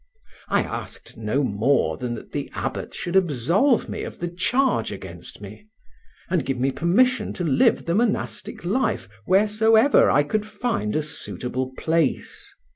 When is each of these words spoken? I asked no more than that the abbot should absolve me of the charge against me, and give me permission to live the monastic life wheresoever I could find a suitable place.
I 0.49 0.63
asked 0.63 1.15
no 1.15 1.43
more 1.43 1.95
than 1.95 2.15
that 2.15 2.31
the 2.31 2.49
abbot 2.55 2.95
should 2.95 3.15
absolve 3.15 3.87
me 3.87 4.01
of 4.01 4.17
the 4.17 4.29
charge 4.29 4.91
against 4.91 5.41
me, 5.41 5.67
and 6.27 6.43
give 6.43 6.59
me 6.59 6.71
permission 6.71 7.33
to 7.33 7.43
live 7.43 7.85
the 7.85 7.93
monastic 7.93 8.65
life 8.65 9.07
wheresoever 9.27 10.09
I 10.09 10.23
could 10.23 10.47
find 10.47 10.95
a 10.95 11.03
suitable 11.03 11.71
place. 11.77 12.51